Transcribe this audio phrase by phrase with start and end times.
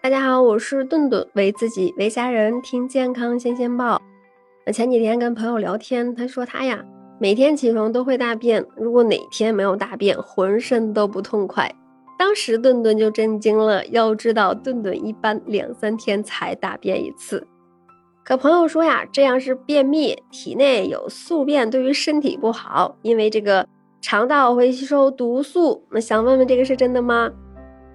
[0.00, 4.00] 大家好，我是顿顿，为自己为家人听健康新鲜报。
[4.64, 6.84] 那前几天跟朋友聊天，他说他呀
[7.18, 11.68] 每天起床都会大便，如果哪天没有大便，浑身都不痛快。
[12.16, 17.44] 当时顿顿就震惊了，要知道顿顿一般两三天才大便一次。
[18.24, 23.66] 可朋友说呀，这样是便秘，体内有宿便对于身体不好，因为这个
[24.00, 25.84] 肠道会吸收毒素。
[25.90, 27.32] 那想问问这个是真的吗？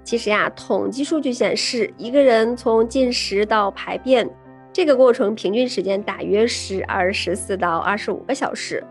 [0.04, 4.30] 其实呀，统计数据显示，一个人从进食到排便
[4.74, 8.84] 这个过程平均时间大约是二十四到二十五个小时。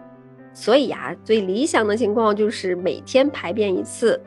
[0.55, 4.21] 所以呀，最理想的情况就是每天排便一次。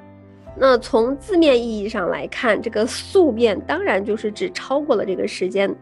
[0.57, 5.75] 那从字面意义上来看，这个宿便当然就是指超过了这个时间，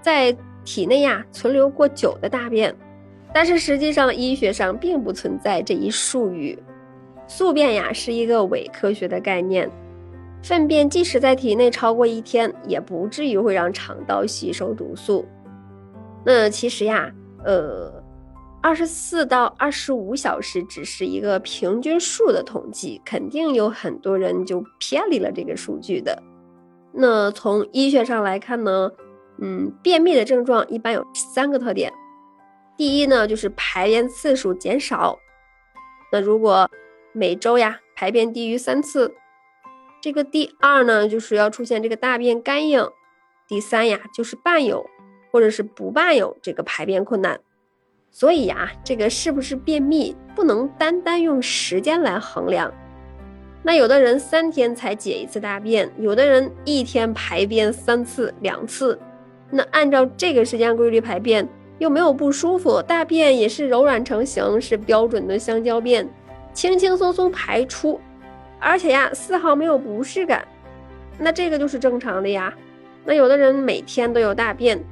[0.00, 2.74] 在体内呀存留过久的大便。
[3.32, 6.58] 但是实际上，医学上并不存在这一术语，
[7.26, 9.70] 宿便呀是一个伪科学的概念。
[10.46, 15.26] 粪便即使在体内超过一天，也不至于会让肠道吸收毒素。
[16.24, 17.12] 那其实呀，
[17.44, 17.92] 呃，
[18.62, 26.22] 二十四到二十五小时只是一个平均数的统计，肯定有很多人就偏离了这个数据的。
[26.92, 28.92] 那从医学上来看呢，
[29.40, 31.92] 嗯，便秘的症状一般有三个特点。
[32.76, 35.18] 第一呢，就是排便次数减少。
[36.12, 36.70] 那如果
[37.12, 39.12] 每周呀排便低于三次。
[40.06, 42.92] 这个第二呢，就是要出现这个大便干硬；
[43.48, 44.86] 第三呀，就是伴有
[45.32, 47.40] 或者是不伴有这个排便困难。
[48.12, 52.72] 所以呀，这个是不是便秘，不能单单用时间来衡量。
[53.64, 58.96] 那有的人三天才解一次大便，有的人一天排便三次、两次。
[59.50, 66.08] 那按照这个时间规律排便，又没有不舒服，大便也是柔软成型，是标准的香蕉便，
[66.52, 68.00] 轻轻松松排出。
[68.58, 70.46] 而且呀，丝毫没有不适感，
[71.18, 72.52] 那这个就是正常的呀。
[73.04, 74.82] 那有的人每天都有大便，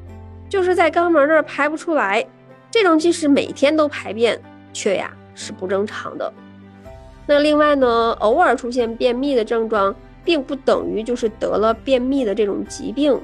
[0.49, 2.25] 就是在肛门那儿排不出来，
[2.71, 4.41] 这种即使每天都排便，
[4.73, 6.33] 却呀是不正常的。
[7.27, 9.95] 那另外呢，偶尔出现便秘的症状，
[10.25, 13.19] 并不等于就是得了便秘的这种疾病。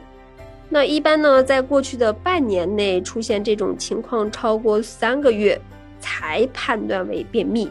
[0.69, 5.61] 那一般呢，在过去的半年内出现这种情况超过三个月，
[5.99, 7.71] 才判断为便秘。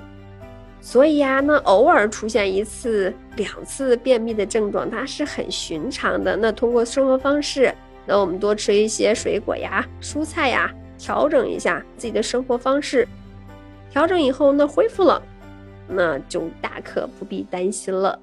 [0.82, 6.38] 所以呀，那偶尔出现一次、两次便秘的症状，它是很寻常的。
[6.38, 7.74] 那通过生活方式，
[8.06, 13.08] 那我们多吃一些水果呀、蔬菜呀，调整一下自己的生活方式，
[13.92, 15.22] 调整以后那恢复了，
[15.88, 18.18] 那就大可不必担心了。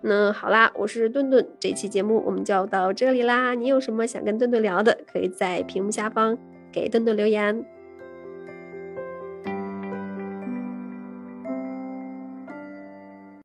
[0.00, 3.54] 那好啦，我是顿顿，这期节目我们就到这里啦。
[3.54, 6.38] 你有什么想跟顿顿聊的，可以在屏幕下方
[6.72, 7.64] 给顿顿留言。